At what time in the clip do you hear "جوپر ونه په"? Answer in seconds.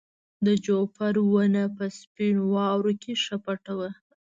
0.65-1.85